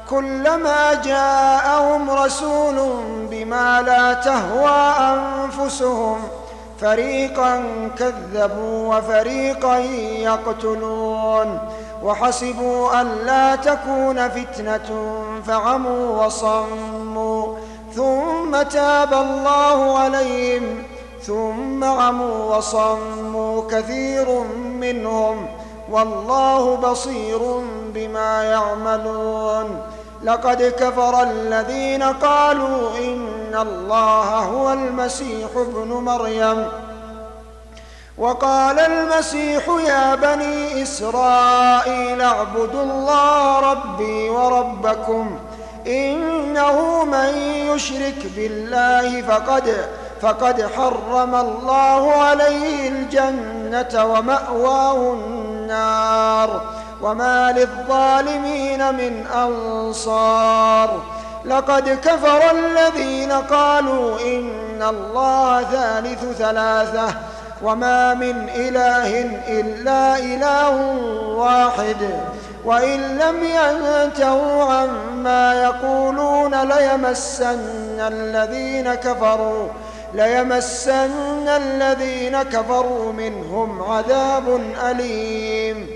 كلما 0.10 0.94
جاءهم 0.94 2.10
رسول 2.10 3.04
بما 3.32 3.82
لا 3.82 4.14
تهوى 4.14 4.94
أنفسهم 5.16 6.28
فريقا 6.82 7.64
كذبوا 8.00 8.96
وفريقا 8.98 9.78
يقتلون 10.20 11.60
وحسبوا 12.04 13.02
ألا 13.02 13.56
تكون 13.56 14.30
فتنة 14.30 15.14
فعموا 15.48 16.26
وصموا 16.26 17.56
ثم 17.96 18.62
تاب 18.62 19.14
الله 19.14 20.00
عليهم 20.00 20.84
ثم 21.24 21.84
عموا 21.84 22.56
وصموا 22.56 23.62
كثير 23.72 24.44
منهم 24.80 25.48
والله 25.92 26.76
بصير 26.76 27.40
بما 27.94 28.44
يعملون. 28.44 29.82
لقد 30.24 30.64
كفر 30.64 31.24
الذين 31.24 32.04
قالوا 32.04 32.98
إن 32.98 33.56
الله 33.62 34.24
هو 34.40 34.74
المسيح 34.74 35.50
ابن 35.56 35.88
مريم. 35.88 36.68
وقال 38.18 38.80
المسيح 38.80 39.64
يا 39.88 40.16
بني 40.16 40.84
إسرائيل 40.84 42.22
اعبدوا 42.22 42.84
الله 42.84 43.60
ربي 43.72 44.30
وربكم 44.30 45.40
إنه 45.88 47.06
من 47.06 47.38
يشرك 47.74 48.26
بالله 48.36 49.22
فقد 49.22 49.90
فقد 50.22 50.66
حرم 50.76 51.36
الله 51.36 52.12
عليه 52.14 52.90
الجنة 52.90 54.06
ومأواه 54.06 55.14
النار 55.14 56.62
وما 57.02 57.52
للظالمين 57.52 58.94
من 58.94 59.28
أنصار. 59.36 61.02
لقد 61.46 61.90
كفر 61.90 62.52
الذين 62.52 63.32
قالوا 63.32 64.20
إن 64.20 64.84
الله 64.90 65.64
ثالث 65.64 66.38
ثلاثة 66.38 67.08
وما 67.64 68.14
من 68.14 68.50
إله 68.56 69.20
إلا 69.48 70.18
إله 70.20 70.76
واحد 71.36 72.20
وإن 72.66 73.18
لم 73.18 73.36
ينتهوا 73.44 74.64
عما 74.64 75.54
يقولون 75.64 76.64
ليمسن 76.64 78.00
الذين 78.00 78.94
كفروا 78.94 79.68
ليمسن 80.14 81.48
الذين 81.48 82.44
كفروا 82.44 83.14
منهم 83.14 83.84
عذاب 83.84 84.62
أليم. 84.90 85.88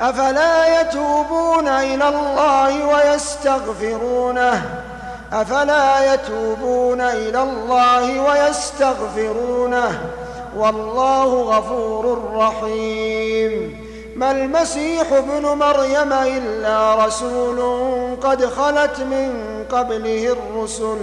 أفلا 0.00 0.80
يتوبون 0.80 1.68
إلى 1.68 2.08
الله 2.08 2.86
ويستغفرونه؟ 2.86 4.82
أفلا 5.32 6.14
يتوبون 6.14 7.00
إلى 7.00 7.42
الله 7.42 8.20
ويستغفرونه؟ 8.20 10.00
والله 10.56 11.42
غفور 11.42 12.32
رحيم. 12.34 13.82
ما 14.16 14.30
المسيح 14.30 15.12
ابن 15.12 15.46
مريم 15.46 16.12
إلا 16.12 17.06
رسول 17.06 17.60
قد 18.22 18.46
خلت 18.46 19.00
من 19.00 19.64
قبله 19.72 20.32
الرسل 20.32 20.98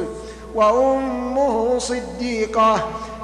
وأمه 0.56 1.80
صديقة 1.80 2.80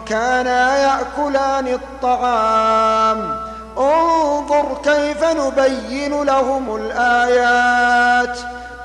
كانا 0.06 0.78
يأكلان 0.78 1.68
الطعام. 1.68 3.40
انظر 3.78 4.66
كيف 4.84 5.24
نبين 5.24 6.24
لهم 6.24 6.76
الآيات. 6.76 8.38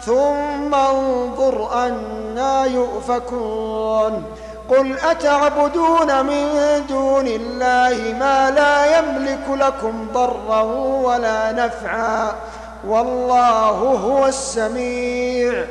ثم 0.04 0.74
انظر 0.74 1.86
أنا 1.86 2.64
يؤفكون. 2.64 4.24
قل 4.68 4.98
أتعبدون 4.98 6.26
من 6.26 6.82
دون 6.88 7.26
الله 7.26 8.14
ما 8.20 8.50
لا 8.50 8.98
يملك 8.98 9.44
لكم 9.48 10.06
ضرا 10.14 10.62
ولا 11.02 11.52
نفعا. 11.52 12.32
والله 12.86 13.70
هو 14.04 14.26
السميع. 14.26 15.66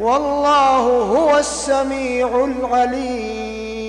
والله 0.00 0.84
هو 1.16 1.38
السميع 1.38 2.44
العليم. 2.44 3.80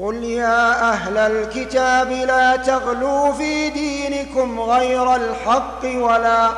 قل 0.00 0.24
يا 0.24 0.92
أهل 0.92 1.18
الكتاب 1.18 2.10
لا 2.10 2.56
تغلوا 2.56 3.32
في 3.32 3.70
دينكم 3.70 4.60
غير 4.60 5.14
الحق 5.14 5.84
ولا 5.84 6.50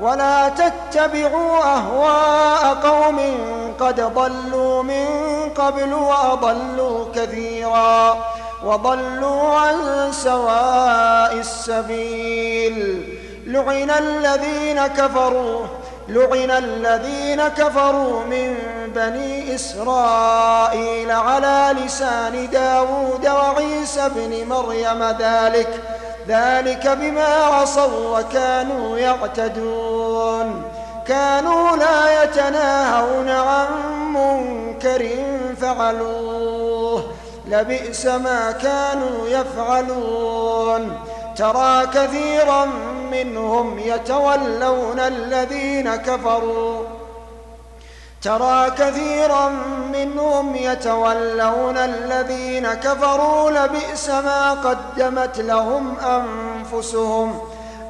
ولا 0.00 0.48
تتبعوا 0.48 1.58
أهواء 1.58 2.74
قوم 2.74 3.20
قد 3.80 4.00
ضلوا 4.00 4.82
من 4.82 5.06
قبل 5.56 5.94
وأضلوا 5.94 7.04
كثيرا 7.14 8.18
وضلوا 8.64 9.54
عن 9.54 10.08
سواء 10.12 11.32
السبيل. 11.32 13.04
لعن 13.46 13.90
الذين 13.90 14.86
كفروا 14.86 15.66
لعن 16.08 16.50
الذين 16.50 17.48
كفروا 17.48 18.24
من 18.24 18.56
بني 18.94 19.54
إسرائيل 19.54 21.10
على 21.10 21.74
لسان 21.84 22.50
داود 22.50 23.26
وعيسى 23.26 24.08
بن 24.16 24.48
مريم 24.48 25.02
ذلك 25.18 25.82
ذلك 26.28 26.88
بما 26.88 27.34
عصوا 27.34 28.18
وكانوا 28.18 28.98
يعتدون. 28.98 30.62
كانوا 31.06 31.76
لا 31.76 32.22
يتناهون 32.22 33.28
عن 33.28 33.66
منكر 34.14 35.08
فعلوه 35.60 37.04
لبئس 37.48 38.06
ما 38.06 38.50
كانوا 38.50 39.28
يفعلون. 39.28 40.98
ترى 41.36 41.86
كثيرا 41.86 42.68
منهم 43.14 43.78
يتولون 43.78 44.98
الذين 44.98 45.96
كفروا. 45.96 46.82
ترى 48.22 48.70
كثيرا 48.70 49.48
منهم 49.92 50.56
يتولون 50.56 51.76
الذين 51.76 52.74
كفروا 52.74 53.50
لبئس 53.50 54.10
ما 54.10 54.52
قدمت 54.52 55.40
لهم 55.40 55.94
أنفسهم 55.98 57.40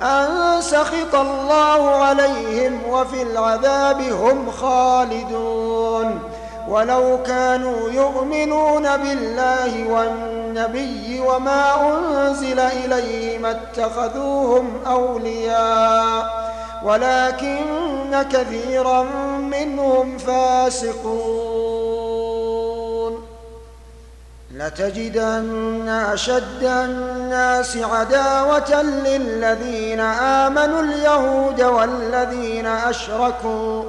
أن 0.02 0.26
سخط 0.60 1.14
الله 1.14 1.90
عليهم 1.90 2.80
وفي 2.88 3.22
العذاب 3.22 4.00
هم 4.00 4.50
خالدون. 4.50 6.18
ولو 6.68 7.18
كانوا 7.26 7.90
يؤمنون 7.90 8.96
بالله 8.96 9.88
والنبي 9.90 10.43
وما 11.20 11.96
أنزل 11.96 12.60
إليه 12.60 13.38
ما 13.38 13.50
اتخذوهم 13.50 14.80
أولياء 14.86 16.54
ولكن 16.84 18.22
كثيرا 18.32 19.02
منهم 19.40 20.18
فاسقون. 20.18 21.74
لتجدن 24.54 25.88
أشد 25.88 26.64
الناس 26.64 27.76
عداوة 27.76 28.82
للذين 28.82 30.00
آمنوا 30.00 30.82
اليهود 30.82 31.62
والذين 31.62 32.66
أشركوا. 32.66 33.84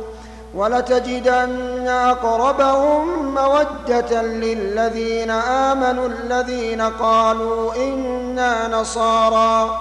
ولتجدن 0.55 1.87
أقربهم 1.87 3.33
مودة 3.35 4.21
للذين 4.21 5.29
آمنوا 5.31 6.07
الذين 6.07 6.81
قالوا 6.81 7.75
إنا 7.75 8.67
نصارى. 8.67 9.79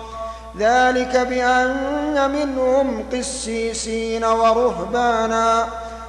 ذلك 0.59 1.17
بأن 1.17 2.31
منهم 2.31 3.05
قسيسين 3.13 4.25
ورهبانا 4.25 5.67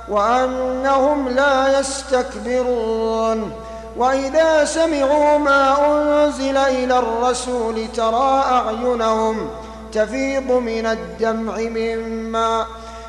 وأنهم 0.09 1.29
لا 1.29 1.79
يستكبرون. 1.79 3.51
وإذا 3.97 4.65
سمعوا 4.65 5.37
ما 5.37 5.75
أنزل 5.87 6.57
إلى 6.57 6.99
الرسول 6.99 7.87
ترى 7.95 8.43
أعينهم 8.51 9.49
تفيض 9.93 10.51
من 10.51 10.85
الدمع 10.85 11.57
مما 11.57 12.65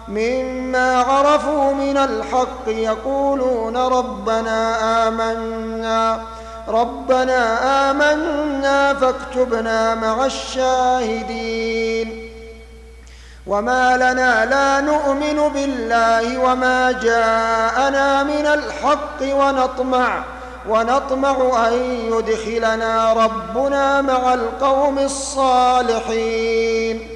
مما 0.08 1.02
عرفوا 1.02 1.72
من 1.72 1.96
الحق 1.96 2.68
يقولون 2.68 3.76
ربنا 3.76 5.08
آمنا 5.08 6.22
ربنا 6.68 7.90
آمنا 7.90 8.94
فاكتبنا 8.94 9.94
مع 9.94 10.26
الشاهدين. 10.26 12.32
وما 13.46 13.96
لنا 13.96 14.44
لا 14.44 14.80
نؤمن 14.80 15.48
بالله 15.48 16.38
وما 16.38 16.92
جاءنا 16.92 18.22
من 18.22 18.46
الحق 18.46 19.22
ونطمع 19.22 20.24
ونطمع 20.68 21.68
أن 21.68 21.72
يدخلنا 22.12 23.12
ربنا 23.12 24.02
مع 24.02 24.34
القوم 24.34 24.98
الصالحين. 24.98 27.15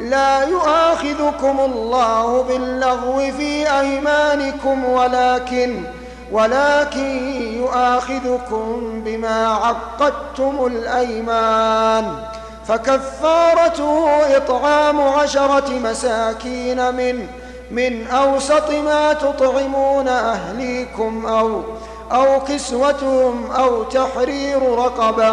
لا 0.00 0.42
يؤاخذكم 0.44 1.60
الله 1.60 2.42
باللغو 2.42 3.16
في 3.18 3.78
أيمانكم 3.80 4.84
ولكن 4.84 5.82
ولكن 6.32 7.40
يؤاخذكم 7.56 8.82
بما 9.04 9.46
عقدتم 9.46 10.66
الأيمان 10.66 12.16
فكفارته 12.66 14.06
إطعام 14.36 15.00
عشرة 15.00 15.70
مساكين 15.84 16.94
من 16.94 17.26
من 17.70 18.06
أوسط 18.06 18.70
ما 18.70 19.12
تطعمون 19.12 20.08
أهليكم 20.08 21.26
أو 21.26 21.62
أو 22.12 22.40
كسوتهم 22.40 23.50
أو 23.50 23.82
تحرير 23.82 24.62
رقبة 24.78 25.32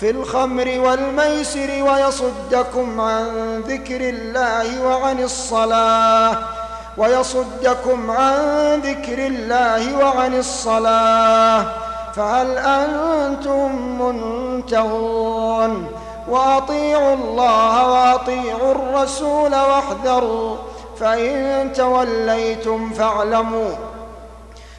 في 0.00 0.10
الخمر 0.10 0.80
والميسر 0.80 1.82
ويصدكم 1.82 3.00
عن 3.00 3.60
ذكر 3.66 4.00
الله 4.00 4.86
وعن 4.86 5.20
الصلاة. 5.20 6.36
ويصدكم 6.96 8.10
عن 8.10 8.34
ذكر 8.84 9.26
الله 9.26 9.98
وعن 9.98 10.38
الصلاة. 10.38 11.66
فهل 12.14 12.58
أنتم 12.58 13.98
منتهون؟ 14.02 15.86
وأطيعوا 16.28 17.14
الله 17.14 17.90
وأطيعوا 17.90 18.72
الرسول 18.72 19.54
واحذروا. 19.54 20.56
فإن 21.00 21.72
توليتم 21.72 22.90
فاعلموا 22.90 23.70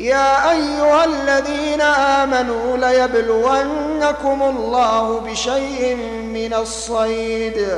يا 0.00 0.50
أيها 0.50 1.04
الذين 1.04 1.80
آمنوا 1.80 2.76
ليبلونكم 2.76 4.42
الله 4.42 5.20
بشيء 5.20 5.96
من 6.34 6.54
الصيد. 6.54 7.68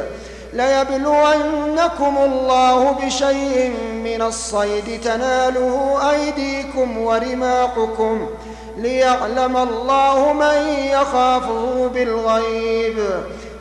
ليبلونكم 0.53 2.19
الله 2.25 2.91
بشيء 2.91 3.73
من 4.05 4.23
الصيد. 4.23 5.01
تناله 5.05 6.01
أيديكم 6.11 6.99
ورماحكم 6.99 8.31
ليعلم 8.77 9.57
الله 9.57 10.33
من 10.33 10.75
يخافه 10.93 11.91
بالغيب. 11.95 12.99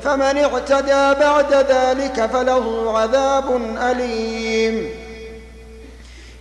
فمن 0.03 0.38
اعتدى 0.38 1.20
بعد 1.20 1.53
ذلك 1.53 2.30
فله 2.34 2.97
عذاب 2.97 3.62
أليم. 3.91 4.99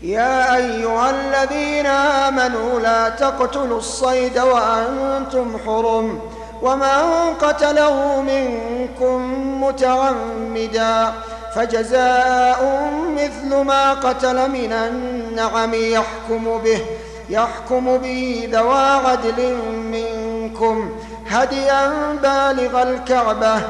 يا 0.02 0.56
أيها 0.56 1.10
الذين 1.10 1.86
آمنوا 1.86 2.80
لا 2.80 3.08
تقتلوا 3.08 3.78
الصيد 3.78 4.38
وأنتم 4.38 5.58
حرم 5.66 6.20
ومن 6.62 7.34
قتله 7.42 8.22
منكم 8.22 9.20
متعمدا 9.64 11.12
فجزاء 11.54 12.90
مثل 13.16 13.56
ما 13.56 13.94
قتل 13.94 14.50
من 14.50 14.72
النعم 14.72 15.74
يحكم 15.74 16.58
به 16.64 16.80
يحكم 17.30 17.98
به 17.98 18.48
ذوى 18.52 19.10
عدل 19.10 19.56
منكم. 19.66 20.90
هديا 21.28 21.92
بالغ 22.22 22.82
الكعبة 22.82 23.60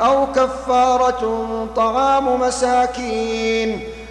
أو 0.00 0.26
كفارة 0.32 1.66
طعام 1.76 2.40
مساكين. 2.40 3.80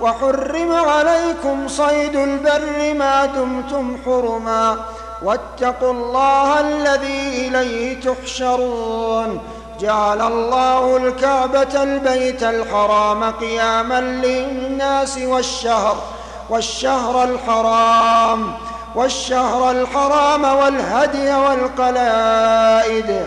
وحرم 0.00 0.72
عليكم 0.72 1.68
صيد 1.68 2.16
البر 2.16 2.94
ما 2.94 3.26
دمتم 3.26 3.96
حرما 4.04 4.76
واتقوا 5.22 5.92
الله 5.92 6.60
الذي 6.60 7.48
إليه 7.48 8.00
تحشرون. 8.00 9.40
جعل 9.80 10.20
الله 10.20 10.96
الكعبة 10.96 11.82
البيت 11.82 12.42
الحرام 12.42 13.24
قياما 13.24 14.00
للناس 14.00 15.18
والشهر 15.18 15.96
والشهر 16.50 17.24
الحرام 17.24 18.54
والشهر 18.94 19.70
الحرام 19.70 20.44
والهدي 20.44 21.34
والقلائد. 21.34 23.26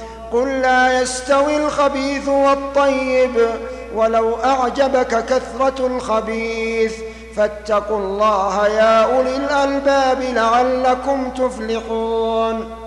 قل 0.31 0.61
لا 0.61 1.01
يستوي 1.01 1.57
الخبيث 1.57 2.27
والطيب 2.27 3.49
ولو 3.95 4.35
أعجبك 4.35 5.25
كثرة 5.25 5.87
الخبيث 5.87 6.93
فاتقوا 7.35 7.97
الله 7.97 8.67
يا 8.67 9.03
أولي 9.03 9.35
الألباب 9.35 10.21
لعلكم 10.21 11.29
تفلحون. 11.29 12.81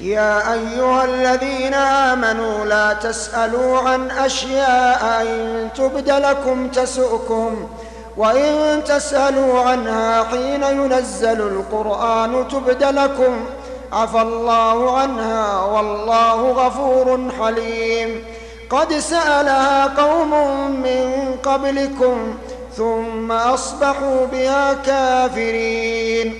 يا 0.00 0.52
أيها 0.52 1.04
الذين 1.04 1.74
آمنوا 1.74 2.64
لا 2.64 2.92
تسألوا 2.92 3.78
عن 3.78 4.10
أشياء 4.10 5.22
إن 5.22 5.68
تبد 5.76 6.10
لكم 6.10 6.68
تسؤكم 6.68 7.68
وإن 8.16 8.84
تسألوا 8.84 9.60
عنها 9.60 10.24
حين 10.24 10.62
ينزل 10.62 11.40
القرآن 11.40 12.48
تبد 12.48 12.84
لكم 12.84 13.46
عفى 13.92 14.22
الله 14.22 14.98
عنها 14.98 15.64
والله 15.64 16.50
غفور 16.50 17.30
حليم. 17.40 18.24
قد 18.70 18.94
سألها 18.94 19.86
قوم 19.86 20.30
من 20.70 21.36
قبلكم 21.42 22.34
ثم 22.76 23.32
أصبحوا 23.32 24.26
بها 24.32 24.72
كافرين. 24.72 26.38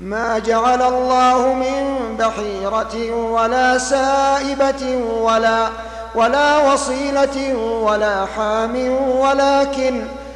ما 0.00 0.38
جعل 0.38 0.82
الله 0.82 1.52
من 1.52 2.16
بحيرة 2.18 3.14
ولا 3.14 3.78
سائبة 3.78 4.96
ولا 5.20 5.68
ولا 6.14 6.72
وصيلة 6.72 7.54
ولا 7.58 8.26
حام 8.36 8.76
ولكن 9.18 10.04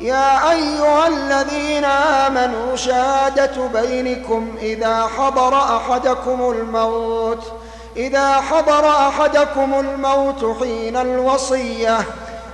يا 0.00 0.50
أيها 0.52 1.06
الذين 1.08 1.84
آمنوا 1.84 2.76
شهادة 2.76 3.66
بينكم 3.66 4.54
إذا 4.62 5.06
حضر 5.18 5.54
أحدكم 5.54 6.50
الموت 6.50 7.52
إذا 7.96 8.32
حضر 8.32 8.88
أحدكم 8.90 9.74
الموت 9.80 10.58
حين 10.60 10.96
الوصية 10.96 11.98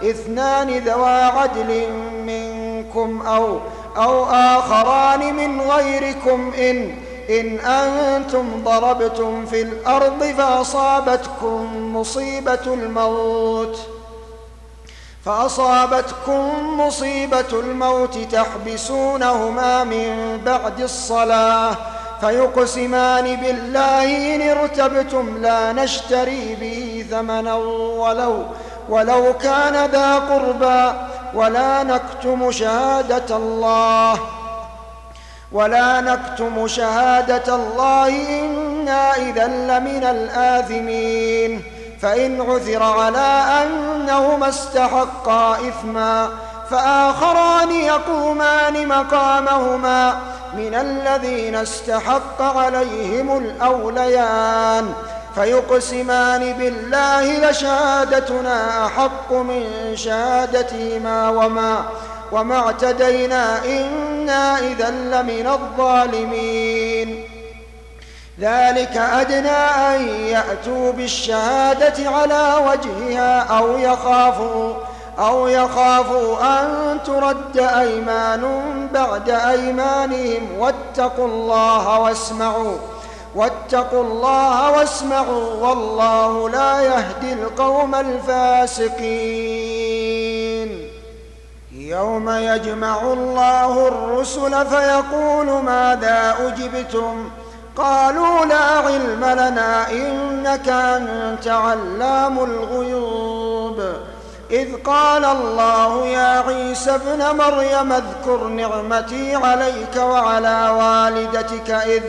إثنان 0.03 0.71
ذوى 0.71 1.23
عدل 1.23 1.89
منكم 2.27 3.23
أو 3.27 3.59
أو 3.97 4.25
آخران 4.25 5.35
من 5.35 5.61
غيركم 5.61 6.53
إن 6.59 6.95
إن 7.31 7.59
أنتم 7.59 8.63
ضربتم 8.65 9.47
في 9.47 9.63
الأرض 9.63 10.25
فأصابتكم 10.39 11.97
مصيبة 11.97 12.65
الموت 12.67 13.77
ۖ. 13.77 14.04
فأصابتكم 15.25 16.51
مصيبة 16.81 17.51
الموت 17.53 18.19
تحبسونهما 18.19 19.85
من 19.85 20.41
بعد 20.45 20.81
الصلاة 20.81 21.77
فيقسمان 22.21 23.37
بالله 23.37 24.35
إن 24.35 24.43
ارتبتم 24.59 25.39
لا 25.43 25.73
نشتري 25.73 26.57
به 26.61 27.07
ثمنا 27.11 27.55
ولو 27.55 28.45
ولو 28.89 29.35
كان 29.39 29.91
ذا 29.91 30.15
قربى 30.19 30.93
ولا 31.35 31.83
نكتم 31.83 32.51
شهادة 32.51 33.37
الله 33.37 34.21
ولا 35.53 36.01
نكتم 36.01 36.67
شهادة 36.69 37.55
الله 37.55 38.09
إنا 38.41 39.17
إذا 39.17 39.47
لمن 39.47 40.05
الآثمين 40.05 41.63
فإن 42.01 42.41
عثر 42.41 42.83
على 42.83 43.45
أنهما 43.63 44.49
استحقا 44.49 45.55
إثما 45.69 46.29
فآخران 46.71 47.71
يقومان 47.71 48.89
مقامهما 48.89 50.19
من 50.57 50.75
الذين 50.75 51.55
استحق 51.55 52.43
عليهم 52.43 53.39
الأوليان 53.39 54.93
فيقسمان 55.35 56.53
بالله 56.53 57.51
لشهادتنا 57.51 58.87
أحق 58.87 59.33
من 59.33 59.93
شهادتهما 59.95 61.29
وما 61.29 61.85
وما 62.33 62.57
اعتدينا 62.57 63.65
إنا 63.65 64.59
إذا 64.59 64.91
لمن 64.91 65.47
الظالمين 65.47 67.34
ذلك 68.41 68.97
أدنى 68.97 69.49
أن 69.95 70.09
يأتوا 70.09 70.93
بالشهادة 70.93 72.11
على 72.11 72.55
وجهها 72.69 73.59
أو 73.59 73.79
يخافوا 73.79 74.75
أو 75.19 75.49
يخافوا 75.49 76.37
أن 76.43 76.99
ترد 77.07 77.59
أيمان 77.59 78.43
بعد 78.95 79.31
أيمانهم. 79.31 80.59
واتقوا 80.59 81.27
الله 81.27 81.99
واسمعوا 82.01 82.77
واتقوا 83.35 84.03
الله 84.03 84.71
واسمعوا 84.71 85.69
والله 85.69 86.51
لا 86.51 86.81
يهدي 86.81 87.33
القوم 87.33 87.95
الفاسقين. 87.95 88.95
يوم 91.73 92.31
يجمع 92.31 93.03
الله 93.03 93.89
الرسل 93.89 94.67
فيقول 94.67 95.47
ماذا 95.47 96.35
أجبتم؟ 96.41 97.31
قالوا 97.77 98.45
لا 98.45 98.65
علم 98.87 99.25
لنا 99.25 99.91
إنك 99.91 100.69
أنت 100.69 101.49
علام 101.49 102.39
الغيوب. 102.39 103.83
إذ 104.51 104.77
قال 104.85 105.25
الله 105.25 106.07
يا 106.07 106.41
عيسى 106.47 106.95
ابن 106.95 107.37
مريم 107.37 107.93
اذكر 107.93 108.47
نعمتي 108.49 109.35
عليك 109.35 109.97
وعلى 109.97 110.69
والدتك 110.79 111.71
إذ 111.71 112.03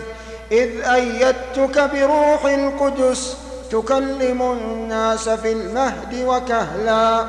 إذ 0.51 0.81
أيدتك 0.85 1.89
بروح 1.93 2.45
القدس 2.45 3.37
تكلم 3.71 4.41
الناس 4.41 5.29
في 5.29 5.51
المهد 5.51 6.23
وكهلا. 6.25 7.25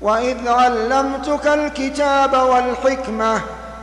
وإذ 0.00 0.48
علمتك 0.48 1.46
الكتاب 1.46 2.32
والحكمة 2.32 3.40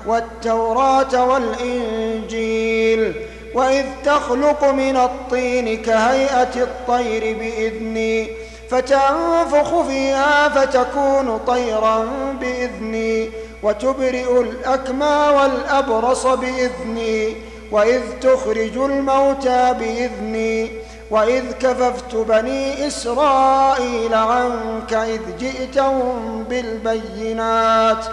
والتوراة 0.07 1.25
والإنجيل 1.25 3.13
وإذ 3.53 3.85
تخلق 4.05 4.63
من 4.63 4.97
الطين 4.97 5.81
كهيئة 5.81 6.63
الطير 6.63 7.37
بإذني 7.37 8.27
فتنفخ 8.69 9.81
فيها 9.81 10.49
فتكون 10.49 11.37
طيرا 11.47 12.05
بإذني 12.41 13.29
وتبرئ 13.63 14.41
الأكمى 14.41 15.27
والأبرص 15.37 16.27
بإذني 16.27 17.35
وإذ 17.71 18.01
تخرج 18.21 18.77
الموتى 18.77 19.73
بإذني 19.79 20.71
وإذ 21.11 21.51
كففت 21.51 22.15
بني 22.15 22.87
إسرائيل 22.87 24.13
عنك 24.13 24.93
إذ 24.93 25.21
جئتهم 25.39 26.43
بالبينات 26.49 28.05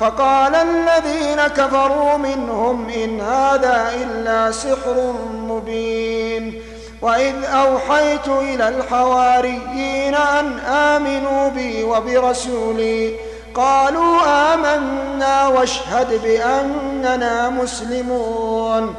فقال 0.00 0.54
الذين 0.54 1.46
كفروا 1.46 2.16
منهم 2.16 2.88
إن 2.88 3.20
هذا 3.20 3.92
إلا 3.94 4.50
سحر 4.52 5.14
مبين 5.32 6.62
وإذ 7.02 7.44
أوحيت 7.44 8.28
إلى 8.28 8.68
الحواريين 8.68 10.14
أن 10.14 10.58
آمنوا 10.58 11.48
بي 11.48 11.84
وبرسولي 11.84 13.14
قالوا 13.54 14.16
آمنا 14.54 15.48
واشهد 15.48 16.22
بأننا 16.22 17.48
مسلمون 17.48 18.94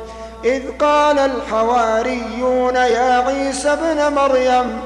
إذ 0.45 0.64
قال 0.80 1.20
الحواريون 1.20 2.76
يا 2.76 3.24
عيسى 3.28 3.74
ابن 3.74 4.16
مريم 4.16 4.82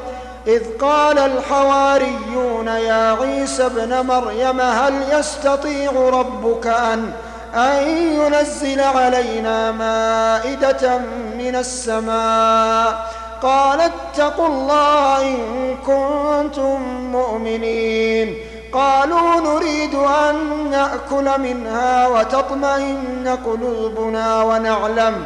إذ 0.48 0.62
قال 0.82 1.20
الحواريون 1.20 2.68
يا 2.68 3.18
عيسى 3.22 3.66
ابن 3.66 4.06
مريم 4.06 4.62
هل 4.62 4.94
يستطيع 5.20 5.92
ربك 5.92 6.68
أن 6.68 7.12
أن 7.56 7.88
ينزل 7.88 8.82
علينا 8.82 9.72
مائدة 9.72 10.98
من 11.38 11.56
السماء؟ 11.56 13.12
قال 13.42 13.82
اتقوا 13.82 14.48
الله 14.48 15.22
إن 15.22 15.38
كنتم 15.86 16.82
مؤمنين. 17.12 18.38
قالوا 18.74 19.36
نريد 19.36 19.96
أن 19.96 20.36
نأكل 20.72 21.42
منها 21.42 22.08
وتطمئن 22.08 23.38
قلوبنا 23.46 24.44
ونعلم 24.44 24.66
ونعلم 24.86 25.26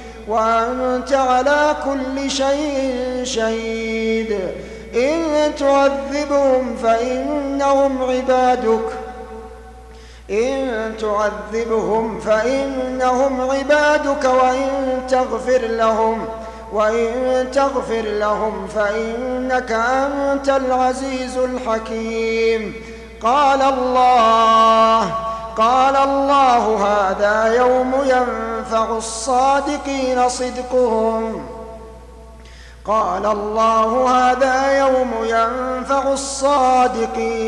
وأنت 0.31 1.13
على 1.13 1.75
كل 1.85 2.31
شيء 2.31 3.21
شهيد. 3.23 4.39
إن 4.95 5.51
تعذبهم 5.59 6.75
فإنهم 6.83 8.03
عبادك. 8.03 8.89
إن 10.31 10.93
تعذبهم 10.99 12.19
فإنهم 12.19 13.41
عبادك 13.41 14.23
وإن 14.23 15.01
تغفر 15.09 15.61
لهم. 15.61 16.25
وإن 16.73 17.47
تغفر 17.53 18.01
لهم 18.01 18.67
فإنك 18.67 19.71
أنت 19.71 20.49
العزيز 20.49 21.37
الحكيم. 21.37 22.75
قال 23.23 23.61
الله 23.61 25.30
قال 25.57 25.95
الله 25.95 26.85
هذا 26.87 27.53
يوم 27.53 27.93
ينفع 28.05 28.97
الصادقين 28.97 30.29
صدقهم. 30.29 31.45
قال 32.85 33.25
الله 33.25 34.09
هذا 34.09 34.79
يوم 34.79 35.11
ينفع 35.23 36.13
الصادقين. 36.13 37.41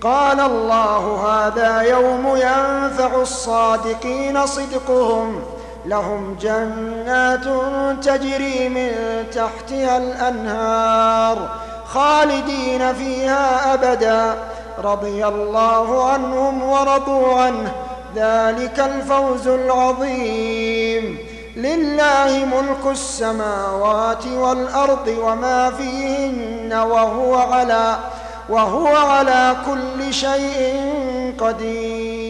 قال 0.00 0.40
الله 0.40 1.26
هذا 1.28 1.80
يوم 1.80 2.36
ينفع 2.36 3.16
الصادقين 3.20 4.46
صدقهم. 4.46 5.42
لهم 5.86 6.36
جنات 6.40 7.44
تجري 8.04 8.68
من 8.68 8.90
تحتها 9.30 9.96
الأنهار 9.96 11.48
خالدين 11.86 12.94
فيها 12.94 13.74
أبدا. 13.74 14.55
رضي 14.84 15.26
الله 15.26 16.10
عنهم 16.10 16.62
ورضوا 16.62 17.40
عنه. 17.40 17.72
ذلك 18.16 18.80
الفوز 18.80 19.48
العظيم. 19.48 21.18
لله 21.56 22.44
ملك 22.44 22.92
السماوات 22.92 24.26
والأرض 24.26 25.16
وما 25.22 25.70
فيهن 25.70 26.72
وهو 26.72 27.34
على 27.34 27.96
وهو 28.48 28.86
على 28.86 29.56
كل 29.66 30.14
شيء 30.14 30.92
قدير. 31.38 32.25